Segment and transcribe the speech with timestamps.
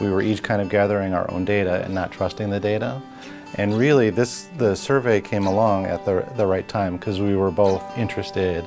[0.00, 3.00] we were each kind of gathering our own data and not trusting the data.
[3.54, 7.50] And really, this the survey came along at the, the right time because we were
[7.50, 8.64] both interested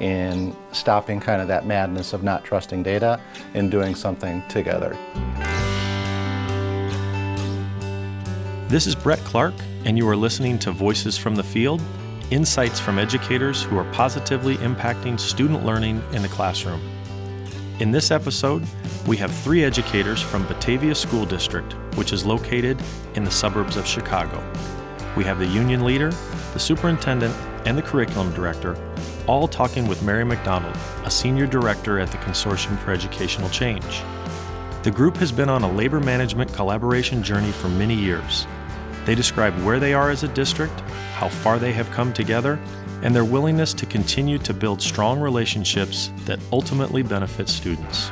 [0.00, 3.20] in stopping kind of that madness of not trusting data
[3.54, 4.96] and doing something together.
[8.68, 9.54] This is Brett Clark,
[9.84, 11.82] and you are listening to Voices from the Field
[12.30, 16.80] insights from educators who are positively impacting student learning in the classroom.
[17.80, 18.62] In this episode,
[19.06, 22.78] we have three educators from Batavia School District, which is located
[23.14, 24.38] in the suburbs of Chicago.
[25.16, 26.10] We have the union leader,
[26.52, 28.76] the superintendent, and the curriculum director,
[29.26, 34.02] all talking with Mary McDonald, a senior director at the Consortium for Educational Change.
[34.82, 38.46] The group has been on a labor management collaboration journey for many years.
[39.06, 40.78] They describe where they are as a district,
[41.14, 42.60] how far they have come together,
[43.02, 48.10] and their willingness to continue to build strong relationships that ultimately benefit students.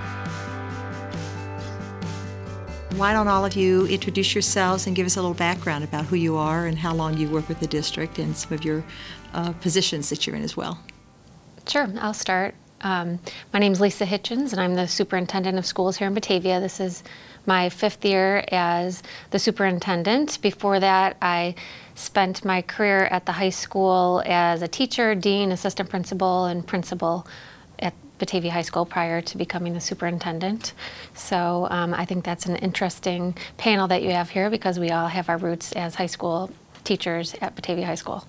[2.97, 6.17] Why don't all of you introduce yourselves and give us a little background about who
[6.17, 8.85] you are and how long you work with the district and some of your
[9.35, 10.81] uh, positions that you're in as well?
[11.69, 12.55] Sure, I'll start.
[12.81, 13.19] Um,
[13.53, 16.61] my name is Lisa Hichens, and I'm the superintendent of schools here in Batavia.
[16.61, 17.03] This is
[17.47, 20.41] my fifth year as the superintendent.
[20.43, 21.55] Before that, I
[21.99, 27.27] spent my career at the high school as a teacher, dean, assistant principal, and principal
[27.81, 30.75] at Batavia High School prior to becoming the superintendent.
[31.15, 35.09] So um, I think that's an interesting panel that you have here because we all
[35.09, 36.51] have our roots as high school
[36.85, 38.25] teachers at Batavia High School.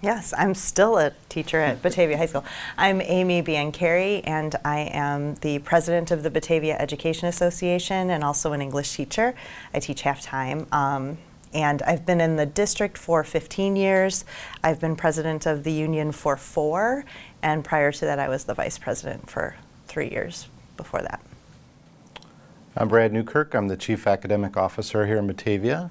[0.00, 2.44] Yes, I'm still a teacher at Batavia High School.
[2.76, 8.52] I'm Amy Biancarri, and I am the president of the Batavia Education Association and also
[8.52, 9.34] an English teacher.
[9.74, 10.66] I teach half time.
[10.72, 11.18] Um,
[11.52, 14.24] and I've been in the district for 15 years.
[14.62, 17.04] I've been president of the union for four,
[17.42, 21.20] and prior to that, I was the vice president for three years before that.
[22.76, 23.54] I'm Brad Newkirk.
[23.54, 25.90] I'm the chief academic officer here in Batavia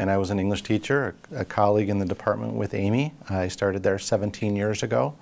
[0.00, 3.12] and I was an English teacher, a, colleague in the department with Amy.
[3.28, 5.14] I started there 17 years ago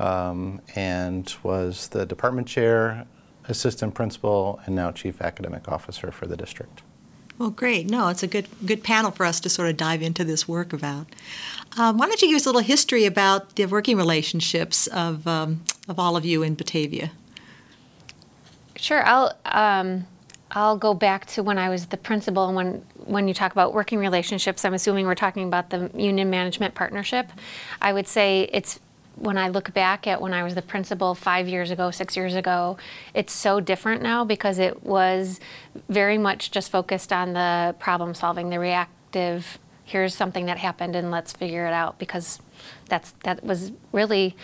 [0.00, 3.06] um, and was the department chair,
[3.44, 6.82] assistant principal, and now chief academic officer for the district.
[7.38, 7.90] Well, great.
[7.90, 10.72] No, it's a good good panel for us to sort of dive into this work
[10.72, 11.06] about.
[11.78, 15.62] Um, why don't you give us a little history about the working relationships of um,
[15.88, 17.10] of all of you in Batavia?
[18.76, 19.04] Sure.
[19.06, 19.36] I'll.
[19.44, 20.06] Um,
[20.52, 23.74] I'll go back to when I was the principal and when when you talk about
[23.74, 27.30] working relationships, I'm assuming we're talking about the union management partnership.
[27.82, 28.80] I would say it's
[29.16, 32.34] when I look back at when I was the principal five years ago, six years
[32.34, 32.76] ago,
[33.14, 35.40] it's so different now because it was
[35.88, 39.58] very much just focused on the problem solving, the reactive.
[39.84, 42.40] Here's something that happened, and let's figure it out because
[42.88, 44.36] that's that was really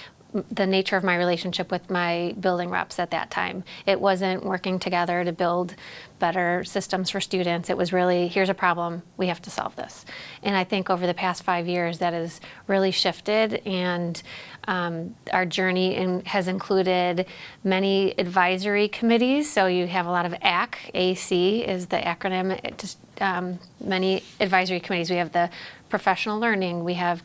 [0.50, 3.65] the nature of my relationship with my building reps at that time.
[3.87, 5.75] It wasn't working together to build
[6.19, 7.69] better systems for students.
[7.69, 10.06] It was really, here's a problem, we have to solve this.
[10.43, 14.22] And I think over the past five years, that has really shifted, and
[14.69, 17.26] um, our journey in, has included
[17.64, 19.53] many advisory committees.
[19.53, 24.81] So you have a lot of AC, AC is the acronym, just, um, many advisory
[24.81, 25.10] committees.
[25.10, 25.50] We have the
[25.88, 27.22] professional learning, we have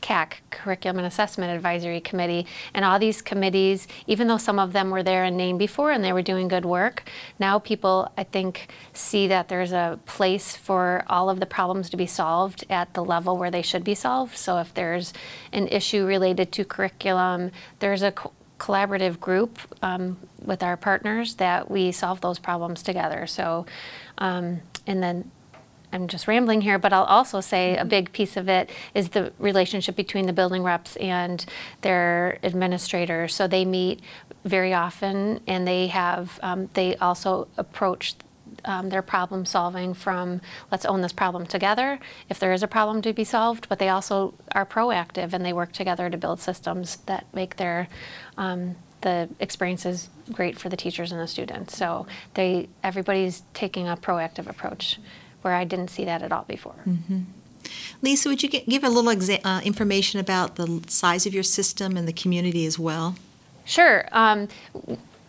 [0.00, 4.90] CAC, Curriculum and Assessment Advisory Committee, and all these committees, even though some of them
[4.90, 8.68] were there in name before and they were doing good work, now people, I think,
[8.92, 13.04] see that there's a place for all of the problems to be solved at the
[13.04, 14.36] level where they should be solved.
[14.36, 15.12] So if there's
[15.52, 21.70] an issue related to curriculum, there's a co- collaborative group um, with our partners that
[21.70, 23.26] we solve those problems together.
[23.26, 23.66] So,
[24.18, 25.30] um, and then
[25.92, 29.32] I'm just rambling here, but I'll also say a big piece of it is the
[29.38, 31.44] relationship between the building reps and
[31.80, 33.34] their administrators.
[33.34, 34.00] So they meet
[34.44, 38.14] very often, and they have um, they also approach
[38.64, 40.40] um, their problem solving from
[40.70, 41.98] let's own this problem together
[42.28, 45.52] if there is a problem to be solved, but they also are proactive and they
[45.52, 47.88] work together to build systems that make their
[48.36, 51.76] um, the experiences great for the teachers and the students.
[51.76, 54.98] So they everybody's taking a proactive approach
[55.42, 56.76] where I didn't see that at all before.
[56.86, 57.20] Mm-hmm.
[58.02, 61.96] Lisa, would you give a little exa- uh, information about the size of your system
[61.96, 63.16] and the community as well?
[63.64, 64.08] Sure.
[64.12, 64.48] Um,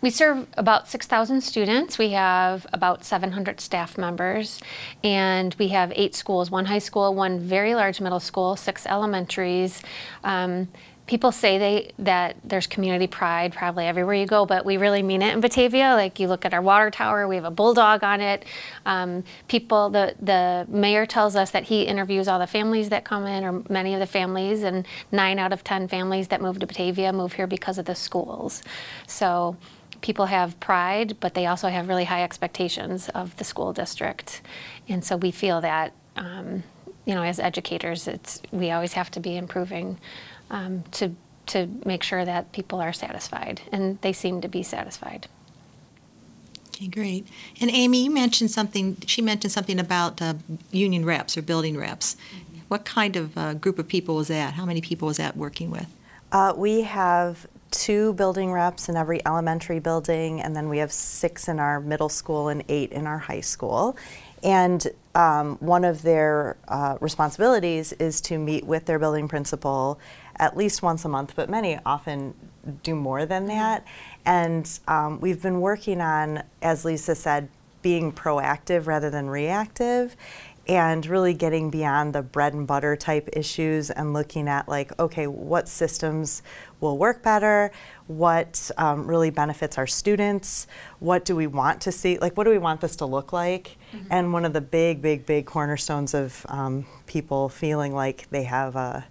[0.01, 1.99] we serve about 6,000 students.
[1.99, 4.59] We have about 700 staff members,
[5.03, 9.83] and we have eight schools one high school, one very large middle school, six elementaries.
[10.23, 10.69] Um,
[11.11, 15.21] people say they that there's community pride probably everywhere you go, but we really mean
[15.21, 15.93] it in Batavia.
[15.93, 18.45] Like you look at our water tower, we have a bulldog on it.
[18.85, 23.25] Um, people, the the mayor tells us that he interviews all the families that come
[23.25, 26.65] in, or many of the families, and nine out of ten families that move to
[26.65, 28.63] Batavia move here because of the schools.
[29.05, 29.57] So
[29.99, 34.41] people have pride, but they also have really high expectations of the school district,
[34.87, 36.63] and so we feel that um,
[37.03, 39.99] you know as educators, it's we always have to be improving
[40.51, 41.15] um, to
[41.47, 45.27] to make sure that people are satisfied, and they seem to be satisfied.
[46.69, 47.27] Okay, great.
[47.59, 48.97] And Amy, you mentioned something.
[49.07, 50.35] She mentioned something about uh,
[50.71, 52.15] union reps or building reps.
[52.67, 54.53] What kind of uh, group of people was that?
[54.53, 55.87] How many people was that working with?
[56.31, 61.47] Uh, we have two building reps in every elementary building, and then we have six
[61.47, 63.97] in our middle school and eight in our high school.
[64.43, 69.99] And um, one of their uh, responsibilities is to meet with their building principal
[70.41, 72.33] at least once a month, but many often
[72.83, 73.85] do more than that.
[74.25, 77.47] And um, we've been working on, as Lisa said,
[77.81, 80.15] being proactive rather than reactive
[80.67, 85.25] and really getting beyond the bread and butter type issues and looking at like okay
[85.25, 86.43] what systems
[86.79, 87.71] will work better?
[88.05, 90.67] What um, really benefits our students?
[90.99, 92.19] What do we want to see?
[92.19, 93.77] Like what do we want this to look like?
[94.11, 98.75] And one of the big big big cornerstones of um, people feeling like they have
[98.75, 99.05] a,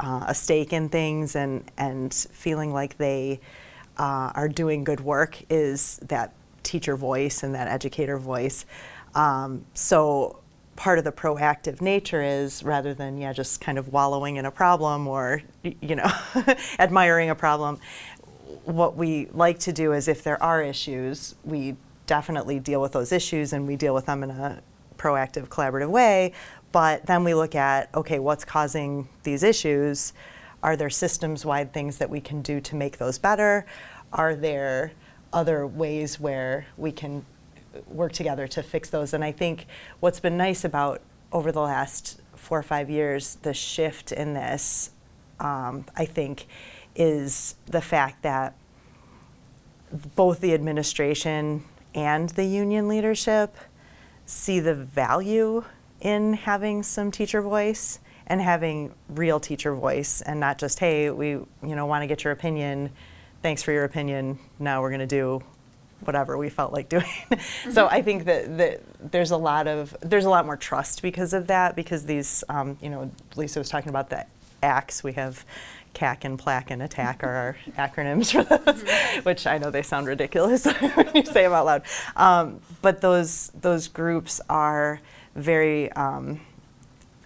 [0.00, 3.40] uh, a stake in things and and feeling like they
[3.98, 6.32] uh, are doing good work is that
[6.62, 8.66] teacher voice and that educator voice.
[9.14, 10.40] Um, so
[10.76, 14.50] part of the proactive nature is rather than yeah just kind of wallowing in a
[14.50, 16.10] problem or you know
[16.78, 17.80] admiring a problem
[18.64, 21.74] what we like to do is if there are issues we
[22.06, 24.60] definitely deal with those issues and we deal with them in a
[24.98, 26.32] proactive collaborative way
[26.76, 30.12] but then we look at okay what's causing these issues
[30.62, 33.64] are there systems wide things that we can do to make those better
[34.12, 34.92] are there
[35.32, 37.24] other ways where we can
[37.86, 39.12] work together to fix those.
[39.12, 39.66] And I think
[40.00, 41.02] what's been nice about
[41.32, 44.90] over the last four or five years, the shift in this,
[45.40, 46.46] um, I think,
[46.94, 48.54] is the fact that
[50.14, 51.64] both the administration
[51.94, 53.56] and the union leadership
[54.24, 55.64] see the value
[56.06, 57.98] in having some teacher voice
[58.28, 62.22] and having real teacher voice and not just hey we you know want to get
[62.22, 62.90] your opinion.
[63.42, 64.38] Thanks for your opinion.
[64.60, 65.42] Now we're going to do
[66.04, 67.10] whatever we felt like doing.
[67.72, 71.32] so I think that, that there's a lot of there's a lot more trust because
[71.32, 74.24] of that because these um, you know Lisa was talking about the
[74.62, 75.02] acts.
[75.02, 75.44] We have
[75.92, 77.56] CAC and PLAC and ATTACK are our
[77.88, 81.82] acronyms for those, which I know they sound ridiculous when you say them out loud.
[82.14, 85.00] Um, but those those groups are
[85.36, 86.40] very um,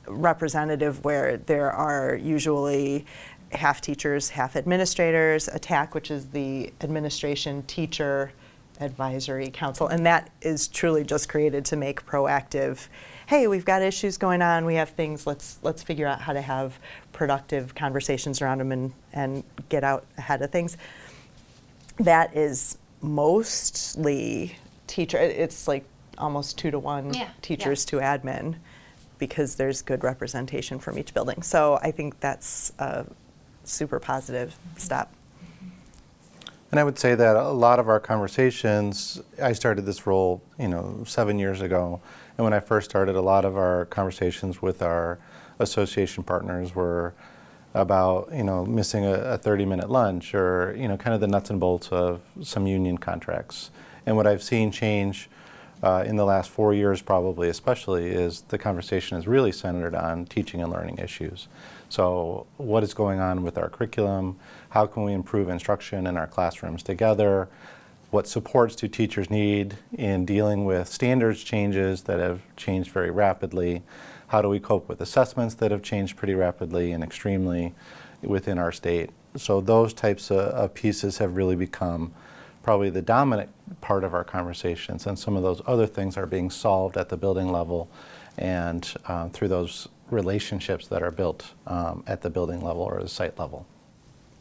[0.07, 3.07] representative where there are usually
[3.53, 8.33] half teachers, half administrators, ATTAC, which is the administration teacher
[8.81, 12.89] advisory council, and that is truly just created to make proactive.
[13.27, 14.65] Hey, we've got issues going on.
[14.65, 15.27] We have things.
[15.27, 16.79] Let's let's figure out how to have
[17.12, 20.77] productive conversations around them and and get out ahead of things.
[21.99, 25.19] That is mostly teacher.
[25.19, 25.85] It's like
[26.21, 27.29] almost two to one Yeah, yeah.
[27.43, 28.57] teachers to admin
[29.19, 31.43] because there's good representation from each building.
[31.43, 33.07] So I think that's a
[33.65, 35.13] super positive step.
[36.71, 40.69] And I would say that a lot of our conversations, I started this role, you
[40.69, 42.01] know, seven years ago.
[42.39, 45.19] And when I first started, a lot of our conversations with our
[45.59, 47.13] association partners were
[47.75, 51.51] about, you know, missing a 30 minute lunch or, you know, kind of the nuts
[51.51, 53.71] and bolts of some union contracts.
[54.07, 55.29] And what I've seen change
[55.82, 60.26] uh, in the last four years, probably especially, is the conversation is really centered on
[60.26, 61.49] teaching and learning issues.
[61.88, 64.38] So, what is going on with our curriculum?
[64.71, 67.49] How can we improve instruction in our classrooms together?
[68.11, 73.83] What supports do teachers need in dealing with standards changes that have changed very rapidly?
[74.28, 77.75] How do we cope with assessments that have changed pretty rapidly and extremely
[78.21, 79.11] within our state?
[79.37, 82.12] So, those types of, of pieces have really become
[82.62, 83.50] probably the dominant
[83.81, 87.17] part of our conversations, and some of those other things are being solved at the
[87.17, 87.88] building level
[88.37, 93.09] and uh, through those relationships that are built um, at the building level or the
[93.09, 93.67] site level.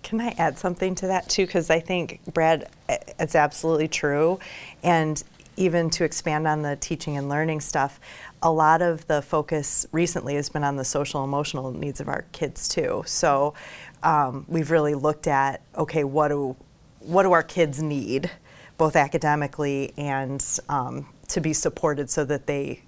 [0.01, 1.45] Can I add something to that too?
[1.45, 4.39] Because I think, Brad, it's absolutely true.
[4.81, 5.21] And
[5.57, 7.99] even to expand on the teaching and learning stuff,
[8.41, 12.25] a lot of the focus recently has been on the social emotional needs of our
[12.31, 13.03] kids too.
[13.05, 13.53] So
[14.01, 16.55] um, we've really looked at okay, what do
[16.99, 18.29] what do our kids need,
[18.77, 22.81] both academically and um, to be supported so that they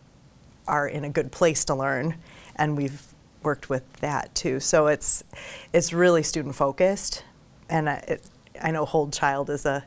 [0.67, 2.15] are in a good place to learn,
[2.55, 3.03] and we've
[3.43, 4.59] worked with that too.
[4.59, 5.23] So it's
[5.73, 7.23] it's really student focused,
[7.69, 8.23] and I, it,
[8.61, 9.83] I know hold child is a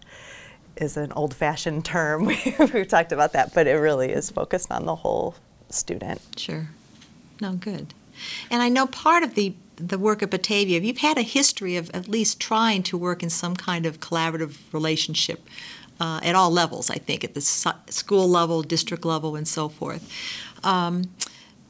[0.76, 2.26] is an old fashioned term.
[2.26, 5.36] We've talked about that, but it really is focused on the whole
[5.70, 6.20] student.
[6.36, 6.68] Sure.
[7.40, 7.94] No, good.
[8.50, 11.90] And I know part of the the work at Batavia, you've had a history of
[11.94, 15.48] at least trying to work in some kind of collaborative relationship
[16.00, 20.10] uh, at all levels, I think, at the school level, district level, and so forth.
[20.64, 21.04] Um,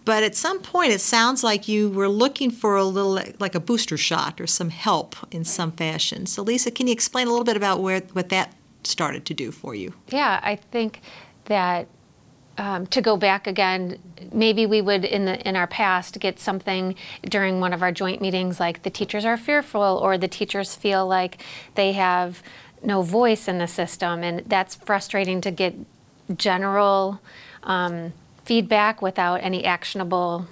[0.04, 3.60] but at some point, it sounds like you were looking for a little, like a
[3.60, 6.26] booster shot or some help in some fashion.
[6.26, 9.50] So, Lisa, can you explain a little bit about where what that started to do
[9.50, 9.94] for you?
[10.08, 11.00] Yeah, I think
[11.46, 11.88] that
[12.58, 13.98] um, to go back again,
[14.32, 18.20] maybe we would in the in our past get something during one of our joint
[18.20, 21.42] meetings like the teachers are fearful or the teachers feel like
[21.74, 22.42] they have
[22.82, 25.74] no voice in the system, and that's frustrating to get
[26.36, 27.20] general
[27.62, 28.12] um,
[28.44, 30.46] feedback without any actionable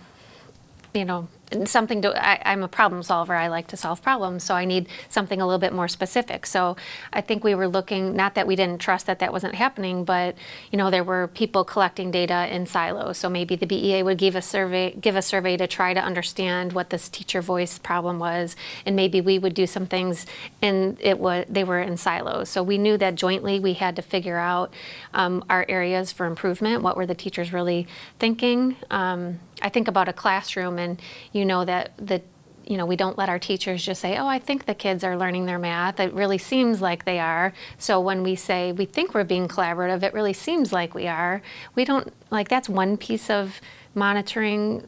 [0.94, 1.28] you know,
[1.66, 3.34] something to, I, I'm a problem solver.
[3.34, 4.44] I like to solve problems.
[4.44, 6.46] So I need something a little bit more specific.
[6.46, 6.76] So
[7.12, 10.36] I think we were looking, not that we didn't trust that that wasn't happening, but,
[10.70, 13.18] you know, there were people collecting data in silos.
[13.18, 16.72] So maybe the BEA would give a survey, give a survey to try to understand
[16.72, 18.56] what this teacher voice problem was.
[18.86, 20.26] And maybe we would do some things
[20.60, 22.48] and it was, they were in silos.
[22.48, 24.72] So we knew that jointly we had to figure out
[25.14, 26.82] um, our areas for improvement.
[26.82, 27.86] What were the teachers really
[28.18, 28.76] thinking?
[28.90, 31.00] Um, I think about a classroom, and
[31.32, 32.22] you know that the
[32.64, 35.16] you know we don't let our teachers just say, "Oh, I think the kids are
[35.16, 37.52] learning their math." It really seems like they are.
[37.78, 41.42] So when we say we think we're being collaborative, it really seems like we are.
[41.74, 43.60] We don't like that's one piece of
[43.94, 44.86] monitoring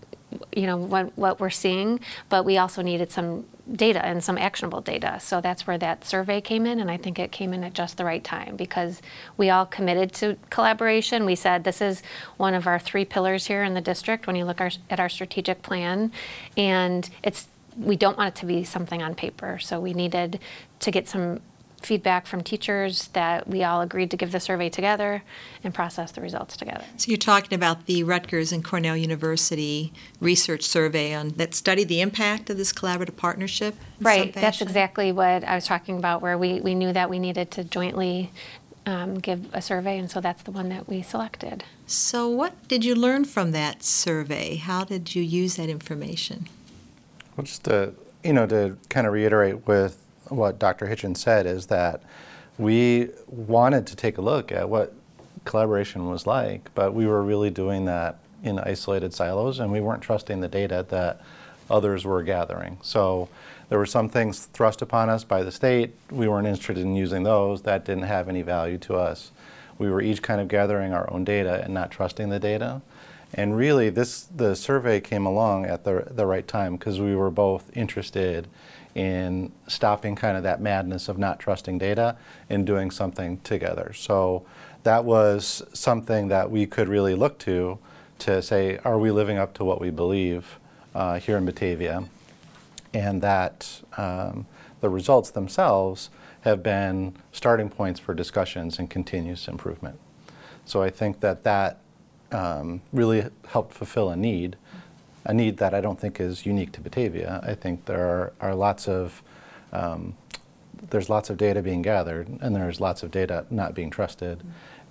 [0.55, 4.81] you know what what we're seeing, but we also needed some data and some actionable
[4.81, 5.19] data.
[5.21, 7.97] So that's where that survey came in, and I think it came in at just
[7.97, 9.01] the right time because
[9.37, 11.25] we all committed to collaboration.
[11.25, 12.03] We said this is
[12.37, 15.09] one of our three pillars here in the district when you look our, at our
[15.09, 16.13] strategic plan,
[16.57, 19.59] and it's we don't want it to be something on paper.
[19.59, 20.39] So we needed
[20.81, 21.41] to get some
[21.85, 25.23] feedback from teachers that we all agreed to give the survey together
[25.63, 26.85] and process the results together.
[26.97, 32.01] So you're talking about the Rutgers and Cornell University research survey on that studied the
[32.01, 33.75] impact of this collaborative partnership.
[34.01, 37.51] Right, that's exactly what I was talking about, where we, we knew that we needed
[37.53, 38.31] to jointly
[38.87, 41.65] um, give a survey, and so that's the one that we selected.
[41.87, 44.57] So what did you learn from that survey?
[44.57, 46.49] How did you use that information?
[47.37, 50.87] Well, just to, you know, to kind of reiterate with what Dr.
[50.87, 52.03] Hichens said is that
[52.59, 54.93] we wanted to take a look at what
[55.45, 60.03] collaboration was like, but we were really doing that in isolated silos and we weren't
[60.03, 61.21] trusting the data that
[61.71, 62.79] others were gathering.
[62.83, 63.29] So
[63.69, 65.95] there were some things thrust upon us by the state.
[66.11, 67.63] We weren't interested in using those.
[67.63, 69.31] That didn't have any value to us.
[69.79, 72.83] We were each kind of gathering our own data and not trusting the data.
[73.33, 77.31] And really, this the survey came along at the the right time because we were
[77.31, 78.47] both interested
[78.95, 82.17] in stopping kind of that madness of not trusting data
[82.49, 83.93] and doing something together.
[83.93, 84.45] So
[84.85, 87.79] that was something that we could really look to
[88.21, 90.59] to say, are we living up to what we believe
[90.95, 92.05] uh, here in Batavia?
[92.93, 94.47] And that um,
[94.81, 96.11] the results themselves
[96.43, 99.99] have been starting points for discussions and continuous improvement.
[100.65, 101.81] So I think that that
[102.31, 104.57] um, really helped fulfill a need,
[105.25, 107.41] a need that I don't think is unique to Batavia.
[107.43, 109.23] I think there are, are lots of
[109.73, 110.15] um,
[110.91, 114.43] there's lots of data being gathered and there's lots of data not being trusted,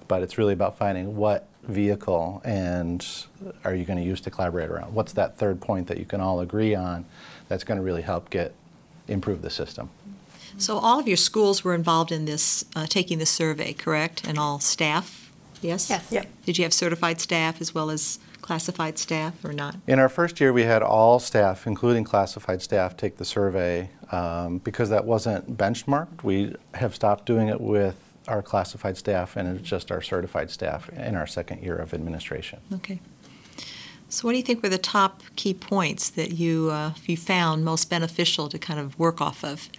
[0.07, 3.25] but it's really about finding what vehicle and
[3.63, 4.93] are you going to use to collaborate around?
[4.93, 7.05] What's that third point that you can all agree on
[7.47, 8.53] that's going to really help get
[9.07, 9.89] improve the system?
[10.57, 14.27] So all of your schools were involved in this, uh, taking the survey, correct?
[14.27, 15.31] And all staff?
[15.61, 15.89] Yes?
[15.89, 16.11] Yes.
[16.11, 16.27] Yep.
[16.45, 19.77] Did you have certified staff as well as classified staff or not?
[19.87, 24.59] In our first year, we had all staff, including classified staff, take the survey um,
[24.59, 26.23] because that wasn't benchmarked.
[26.23, 27.95] We have stopped doing it with
[28.27, 32.59] our classified staff, and it's just our certified staff in our second year of administration.
[32.71, 32.99] Okay.
[34.09, 37.65] So what do you think were the top key points that you, uh, you found
[37.65, 39.69] most beneficial to kind of work off of,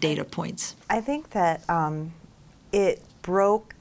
[0.00, 0.74] data points?
[0.90, 2.12] I think that um,
[2.72, 3.74] it broke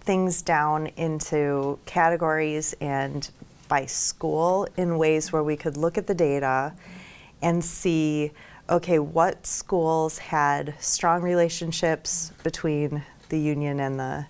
[0.00, 3.30] things down into categories and
[3.68, 6.72] by school in ways where we could look at the data
[7.42, 8.32] and see
[8.70, 14.24] okay, what schools had strong relationships between the union and the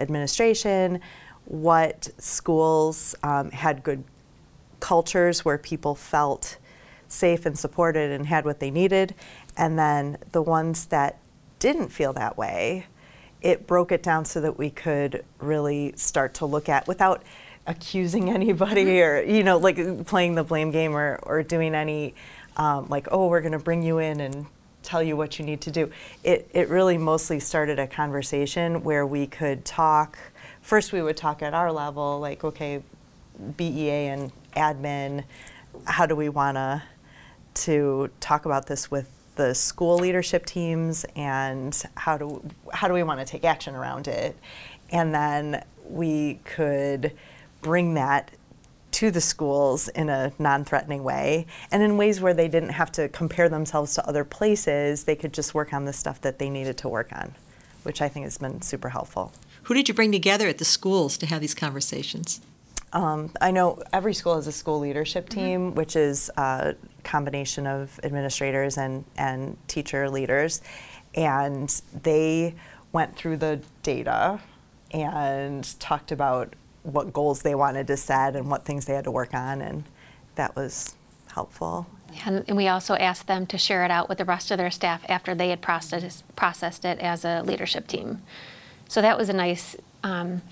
[0.00, 1.00] administration,
[1.44, 4.02] what schools um, had good
[4.80, 6.56] cultures where people felt
[7.06, 9.14] safe and supported and had what they needed,
[9.56, 11.18] and then the ones that
[11.60, 12.86] didn't feel that way,
[13.44, 17.22] it broke it down so that we could really start to look at without
[17.66, 22.14] accusing anybody or you know like playing the blame game or, or doing any
[22.56, 24.46] um, like oh we're going to bring you in and
[24.82, 25.90] tell you what you need to do.
[26.22, 30.18] It, it really mostly started a conversation where we could talk.
[30.60, 32.82] First we would talk at our level like okay
[33.56, 35.24] bea and admin
[35.84, 36.82] how do we want to
[37.54, 43.02] to talk about this with the school leadership teams and how do how do we
[43.02, 44.36] want to take action around it,
[44.90, 47.12] and then we could
[47.60, 48.30] bring that
[48.92, 51.46] to the schools in a non-threatening way.
[51.72, 55.32] And in ways where they didn't have to compare themselves to other places they could
[55.32, 57.34] just work on the stuff that they needed to work on
[57.82, 59.30] which i think has been super helpful.
[59.64, 62.40] Who did you bring together at the schools to have these conversations?
[62.94, 68.00] um, I know every school has a school leadership team, which is a combination of
[68.02, 70.62] administrators and, and teacher leaders.
[71.14, 71.68] And
[72.02, 72.54] they
[72.92, 74.40] went through the data
[74.90, 79.10] and talked about what goals they wanted to set and what things they had to
[79.10, 79.60] work on.
[79.60, 79.84] And
[80.34, 80.94] that was
[81.32, 81.86] helpful.
[82.24, 85.04] And, we also asked them to share it out with the rest of their staff
[85.08, 88.22] after they had processed, processed it as a leadership team.
[88.88, 90.42] So that was a nice, um,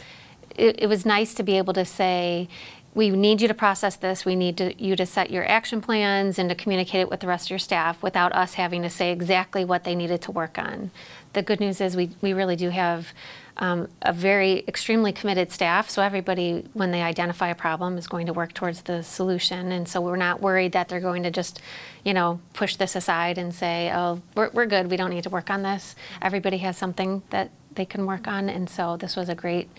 [0.56, 2.49] it, it was nice to be able to say,
[2.94, 6.38] we need you to process this, we need to, you to set your action plans
[6.38, 9.12] and to communicate it with the rest of your staff without us having to say
[9.12, 10.90] exactly what they needed to work on.
[11.32, 13.14] The good news is we, we really do have
[13.56, 18.26] um, a very extremely committed staff, so everybody, when they identify a problem, is going
[18.26, 19.72] to work towards the solution.
[19.72, 21.61] And so we're not worried that they're going to just,
[22.04, 25.30] you know, push this aside and say, oh, we're, we're good, we don't need to
[25.30, 25.94] work on this.
[26.20, 29.70] Everybody has something that they can work on, and so this was a great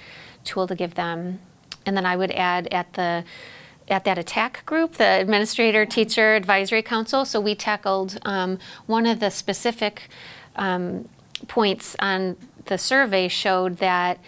[0.43, 1.39] tool to give them.
[1.86, 3.24] And then I would add at the
[3.90, 7.25] at that attack group, the administrator teacher advisory council.
[7.25, 10.10] So we tackled um, one of the specific
[10.56, 11.10] um,
[11.48, 14.20] points on the survey showed that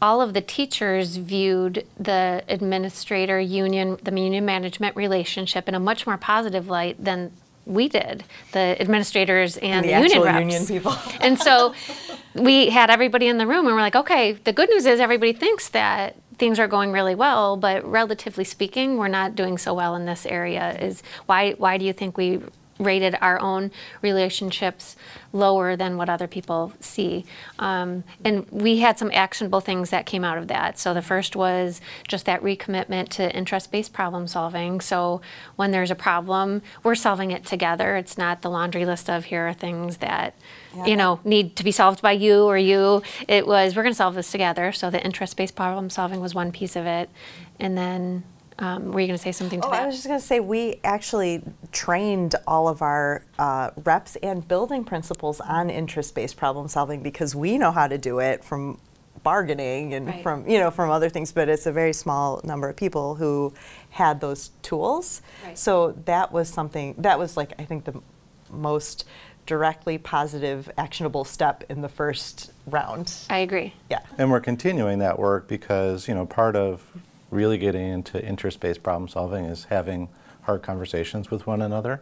[0.00, 6.06] all of the teachers viewed the administrator union, the union management relationship in a much
[6.06, 7.32] more positive light than
[7.64, 8.22] we did,
[8.52, 10.40] the administrators and the the, union actual reps.
[10.40, 10.94] union people.
[11.20, 11.74] and so
[12.34, 15.32] we had everybody in the room and we're like, okay, the good news is everybody
[15.32, 19.94] thinks that things are going really well, but relatively speaking, we're not doing so well
[19.94, 20.76] in this area.
[20.78, 22.40] Is why why do you think we
[22.78, 23.70] rated our own
[24.02, 24.96] relationships
[25.32, 27.24] lower than what other people see.
[27.58, 30.78] Um, and we had some actionable things that came out of that.
[30.78, 34.80] So the first was just that recommitment to interest based problem solving.
[34.80, 35.20] So
[35.56, 37.96] when there's a problem, we're solving it together.
[37.96, 40.34] It's not the laundry list of here are things that.
[40.84, 43.02] You know, need to be solved by you or you.
[43.28, 44.72] It was we're going to solve this together.
[44.72, 47.08] So the interest-based problem solving was one piece of it,
[47.58, 48.24] and then
[48.58, 49.82] um, were you going to say something to Oh, that?
[49.84, 51.42] I was just going to say we actually
[51.76, 57.58] trained all of our uh, reps and building principals on interest-based problem solving because we
[57.58, 58.80] know how to do it from
[59.22, 60.22] bargaining and Right.
[60.22, 63.52] from you know from other things, but it's a very small number of people who
[63.90, 65.20] had those tools.
[65.44, 65.58] Right.
[65.58, 68.00] So that was something that was like I think the
[68.50, 69.04] most
[69.44, 73.12] directly positive actionable step in the first round.
[73.28, 73.74] I agree.
[73.90, 74.00] Yeah.
[74.16, 76.82] And we're continuing that work because, you know, part of
[77.30, 80.08] really getting into interest-based problem solving is having
[80.46, 82.00] hard conversations with one another.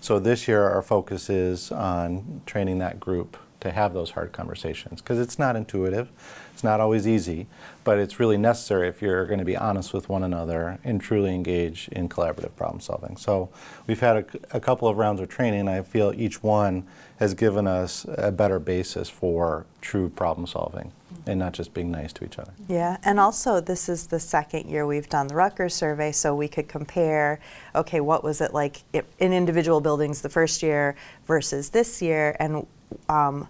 [0.00, 5.00] So this year our focus is on training that group to have those hard conversations
[5.00, 6.10] because it's not intuitive,
[6.52, 7.46] it's not always easy,
[7.84, 11.34] but it's really necessary if you're going to be honest with one another and truly
[11.34, 13.16] engage in collaborative problem solving.
[13.16, 13.48] So
[13.86, 15.66] we've had a, a couple of rounds of training.
[15.66, 16.86] I feel each one
[17.18, 20.92] has given us a better basis for true problem solving
[21.26, 22.52] and not just being nice to each other.
[22.68, 26.48] Yeah, and also this is the second year we've done the Rutgers survey, so we
[26.48, 27.40] could compare.
[27.74, 30.94] Okay, what was it like in individual buildings the first year
[31.26, 32.36] versus this year?
[32.38, 32.66] And
[33.08, 33.48] um,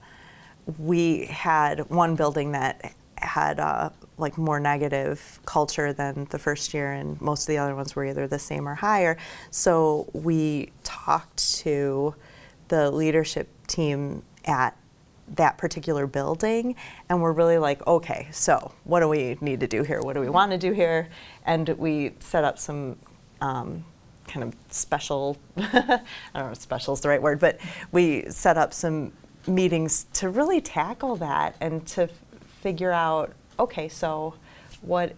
[0.78, 6.92] we had one building that had uh, like more negative culture than the first year,
[6.92, 9.16] and most of the other ones were either the same or higher.
[9.50, 12.14] So we talked to
[12.68, 14.76] the leadership team at
[15.34, 16.76] that particular building
[17.08, 20.00] and we're really like okay so what do we need to do here?
[20.00, 21.08] What do we want to do here?
[21.44, 22.96] And we set up some
[23.40, 23.84] um,
[24.26, 26.00] kind of special i
[26.34, 27.58] don't know if special is the right word but
[27.92, 29.12] we set up some
[29.46, 32.10] meetings to really tackle that and to f-
[32.60, 34.34] figure out okay so
[34.82, 35.14] what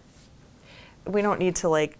[1.07, 1.97] we don't need to like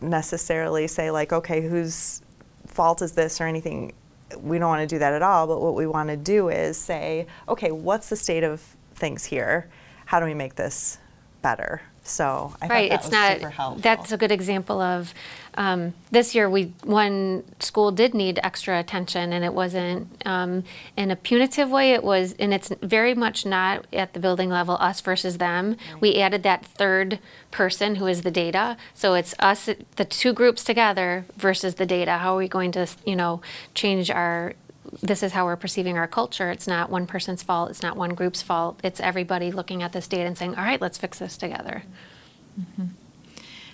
[0.00, 2.22] necessarily say like okay whose
[2.66, 3.92] fault is this or anything
[4.36, 6.76] we don't want to do that at all but what we want to do is
[6.76, 9.70] say okay what's the state of things here?
[10.06, 10.98] How do we make this
[11.40, 13.82] better so i right it's was not super helpful.
[13.82, 15.14] that's a good example of
[15.58, 20.62] um, this year we one school did need extra attention and it wasn't um,
[20.96, 24.76] in a punitive way it was and it's very much not at the building level
[24.80, 25.76] us versus them.
[26.00, 27.18] We added that third
[27.50, 28.76] person who is the data.
[28.94, 32.18] So it's us the two groups together versus the data.
[32.18, 33.40] How are we going to you know
[33.74, 34.54] change our
[35.02, 36.50] this is how we're perceiving our culture.
[36.50, 37.70] It's not one person's fault.
[37.70, 38.80] It's not one group's fault.
[38.82, 41.82] It's everybody looking at this data and saying, all right, let's fix this together.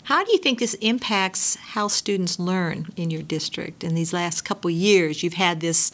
[0.05, 3.83] How do you think this impacts how students learn in your district?
[3.83, 5.92] In these last couple years, you've had this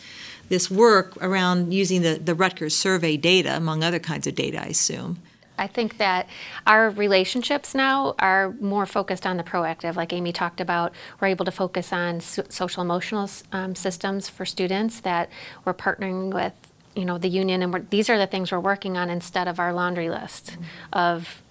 [0.48, 4.66] this work around using the, the Rutgers survey data, among other kinds of data, I
[4.66, 5.18] assume.
[5.60, 6.26] I think that
[6.66, 10.92] our relationships now are more focused on the proactive, like Amy talked about.
[11.20, 15.28] We're able to focus on so- social emotional um, systems for students that
[15.66, 16.54] we're partnering with,
[16.96, 19.72] you know, the union, and these are the things we're working on instead of our
[19.72, 20.56] laundry list
[20.94, 21.42] of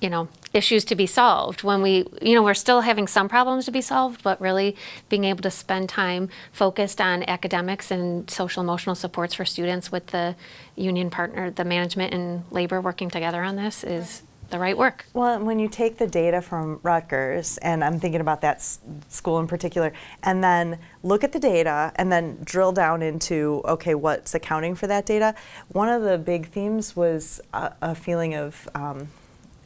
[0.00, 3.64] you know issues to be solved when we you know we're still having some problems
[3.66, 4.76] to be solved but really
[5.08, 10.06] being able to spend time focused on academics and social emotional supports for students with
[10.08, 10.34] the
[10.76, 15.38] union partner the management and labor working together on this is the right work Well,
[15.38, 19.46] when you take the data from Rutgers, and I'm thinking about that s- school in
[19.46, 19.92] particular,
[20.24, 24.88] and then look at the data and then drill down into, okay, what's accounting for
[24.88, 25.36] that data?
[25.68, 29.06] One of the big themes was a, a feeling of, um,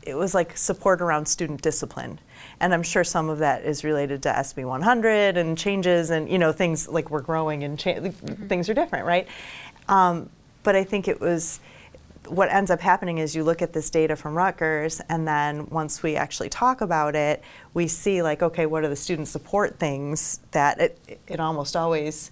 [0.07, 2.21] it was like support around student discipline.
[2.61, 6.39] And I'm sure some of that is related to SB 100 and changes and, you
[6.39, 8.01] know, things like we're growing and cha-
[8.49, 9.27] things are different, right?
[9.89, 10.29] Um,
[10.63, 11.61] but I think it was
[12.29, 16.03] what ends up happening is you look at this data from Rutgers, and then once
[16.03, 17.43] we actually talk about it,
[17.75, 22.31] we see like, okay, what are the student support things that it, it almost always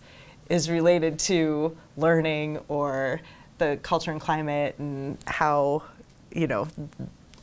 [0.49, 3.21] is related to learning or
[3.59, 5.83] the culture and climate and how,
[6.35, 6.67] you know,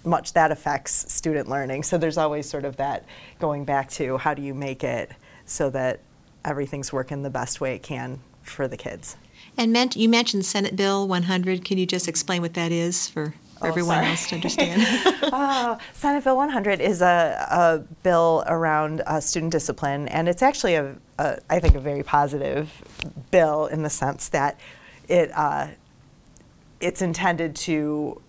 [0.05, 1.83] much that affects student learning.
[1.83, 3.05] So there's always sort of that
[3.39, 5.11] going back to how do you make it
[5.45, 5.99] so that
[6.45, 9.17] everything's working the best way it can for the kids.
[9.57, 11.65] And meant, you mentioned Senate Bill 100.
[11.65, 14.07] Can you just explain what that is for, for Oh, everyone sorry.
[14.07, 14.81] else to understand?
[15.33, 20.75] Oh, Senate Bill 100 is a, a bill around uh, student discipline, and it's actually
[20.75, 22.71] a, a, I think, a very positive
[23.31, 24.57] bill in the sense that
[25.09, 25.67] it, uh,
[26.79, 28.21] it's intended to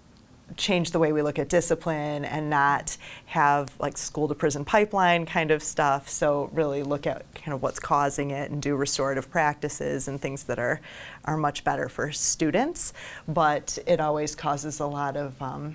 [0.56, 5.26] change the way we look at discipline and not have like school to prison pipeline
[5.26, 6.08] kind of stuff.
[6.08, 10.44] So really look at kind of what's causing it and do restorative practices and things
[10.44, 10.80] that are
[11.24, 12.92] are much better for students.
[13.28, 15.74] But it always causes a lot of um,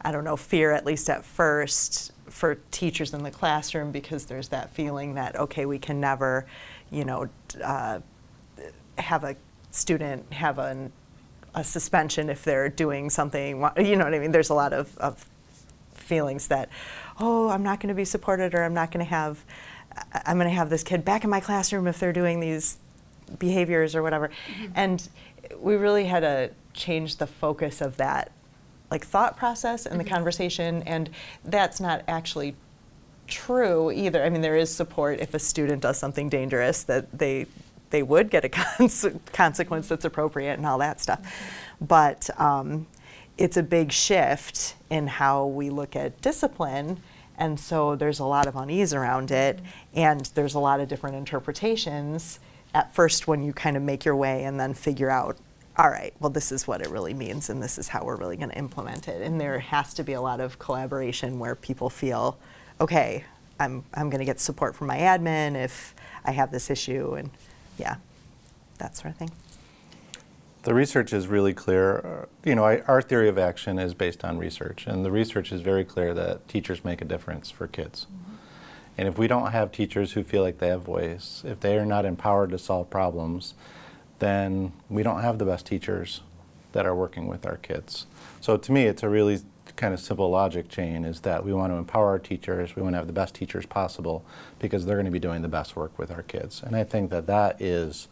[0.00, 4.48] I don't know, fear, at least at first, for teachers in the classroom because there's
[4.48, 6.46] that feeling that, okay, we can never,
[6.90, 7.28] you know,
[7.62, 8.00] uh,
[8.98, 9.36] have a
[9.70, 10.92] student have an,
[11.54, 14.32] a suspension if they're doing something, you know what I mean?
[14.32, 15.24] There's a lot of, of
[15.94, 16.68] feelings that,
[17.20, 19.44] oh, I'm not going to be supported or I'm not going to have,
[20.26, 22.78] I'm going to have this kid back in my classroom if they're doing these
[23.38, 24.28] behaviors or whatever.
[24.28, 24.72] Mm-hmm.
[24.74, 25.08] And
[25.58, 28.30] we really had to change the focus of that
[28.90, 30.14] like thought process and the mm-hmm.
[30.14, 31.10] conversation and
[31.44, 32.54] that's not actually
[33.26, 34.24] true either.
[34.24, 37.46] I mean there is support if a student does something dangerous that they
[37.90, 38.48] they would get a
[38.78, 41.20] cons- consequence that's appropriate and all that stuff.
[41.80, 42.86] But um,
[43.36, 47.00] it's a big shift in how we look at discipline
[47.38, 49.60] and so there's a lot of unease around it
[49.94, 52.40] and there's a lot of different interpretations
[52.74, 55.38] at first when you kind of make your way and then figure out
[55.78, 58.36] all right, well, this is what it really means, and this is how we're really
[58.36, 59.22] going to implement it.
[59.22, 62.36] And there has to be a lot of collaboration where people feel,
[62.80, 63.24] okay,
[63.60, 67.30] I'm, I'm going to get support from my admin if I have this issue, and
[67.78, 67.96] yeah,
[68.78, 69.30] that sort of thing.
[70.64, 71.98] The research is really clear.
[71.98, 75.52] Uh, You know, I, our theory of action is based on research, and the research
[75.52, 78.06] is very clear that teachers make a difference for kids.
[78.98, 81.86] And if we don't have teachers who feel like they have voice, if they are
[81.86, 83.54] not empowered to solve problems,
[84.18, 86.20] then we don't have the best teachers
[86.72, 88.06] that are working with our kids.
[88.40, 89.40] So to me, it's a really
[89.76, 92.94] kind of simple logic chain is that we want to empower our teachers, we want
[92.94, 94.24] to have the best teachers possible
[94.58, 96.62] because they're going to be doing the best work with our kids.
[96.64, 98.08] And I think that that is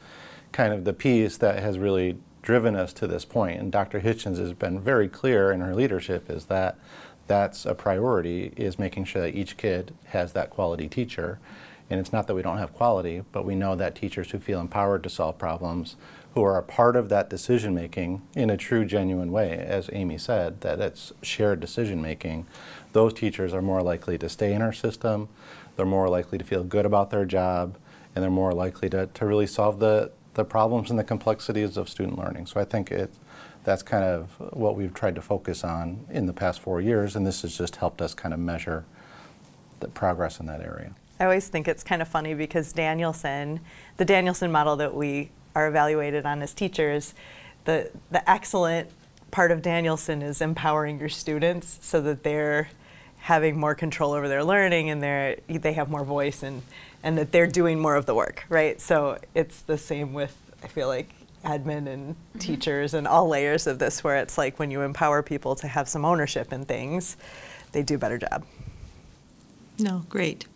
[0.53, 3.61] kind of the piece that has really driven us to this point.
[3.61, 4.01] And Dr.
[4.01, 6.79] Hichens has been very clear in her leadership is that
[7.27, 11.40] that's a priority is making sure that each kid has that quality teacher.
[11.90, 14.61] And it's not that we don't have quality, but we know that teachers who feel
[14.61, 15.97] empowered to solve problems,
[16.37, 20.18] who are a part of that decision making in a true, genuine way, as Amy
[20.18, 22.46] said, that it's shared decision making,
[22.92, 25.31] those teachers are more likely to stay in our system,
[25.77, 27.79] they're more likely to feel good about their job,
[28.14, 31.88] and they're more likely to, to really solve the, the problems and the complexities of
[31.88, 32.44] student learning.
[32.44, 33.11] So I think it,
[33.64, 37.27] that's kind of what we've tried to focus on in the past four years, and
[37.27, 38.85] this has just helped us kind of measure
[39.81, 40.94] the progress in that area.
[41.18, 43.61] I always think it's kind of funny because Danielson,
[43.96, 47.14] the Danielson model that we are evaluated on as teachers,
[47.64, 48.90] the, the excellent
[49.31, 52.69] part of Danielson is empowering your students so that they're
[53.21, 56.62] having more control over their learning and they're, they have more voice and,
[57.03, 58.81] and that they're doing more of the work, right?
[58.83, 61.11] So it's the same with, I feel like,
[61.42, 62.38] admin and mm-hmm.
[62.38, 65.88] teachers and all layers of this where it's like when you empower people to have
[65.88, 67.16] some ownership in things,
[67.73, 68.45] they do a better job.
[69.79, 70.47] No, great.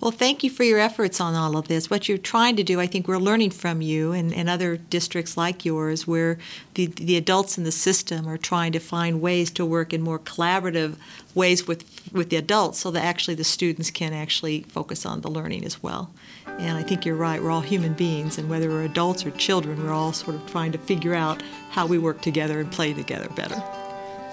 [0.00, 1.90] Well, thank you for your efforts on all of this.
[1.90, 5.36] What you're trying to do, I think we're learning from you and, and other districts
[5.36, 6.38] like yours where
[6.74, 10.18] the, the adults in the system are trying to find ways to work in more
[10.18, 10.96] collaborative
[11.34, 15.30] ways with, with the adults so that actually the students can actually focus on the
[15.30, 16.10] learning as well.
[16.46, 19.82] And I think you're right, we're all human beings, and whether we're adults or children,
[19.82, 23.28] we're all sort of trying to figure out how we work together and play together
[23.30, 23.62] better.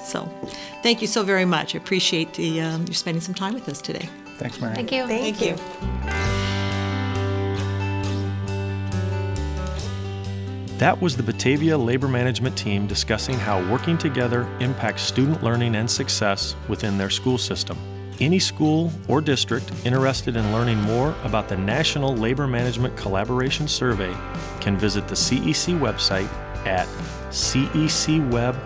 [0.04, 0.26] So,
[0.84, 1.76] thank you so very much.
[1.76, 4.10] I appreciate the, um, you spending some time with us today.
[4.38, 4.76] Thanks, Mary.
[4.76, 5.08] Thank you.
[5.08, 6.68] Thank, Thank you.
[10.78, 15.90] That was the Batavia Labor Management Team discussing how working together impacts student learning and
[15.90, 17.80] success within their school system.
[18.20, 24.16] Any school or district interested in learning more about the National Labor Management Collaboration Survey
[24.60, 26.30] can visit the CEC website
[26.68, 26.88] at
[27.32, 28.58] cecweb.org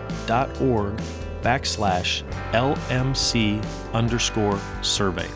[1.42, 5.28] backslash LMC underscore survey.